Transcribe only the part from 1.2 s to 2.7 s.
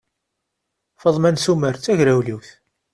n Sumer d tagrawliwt.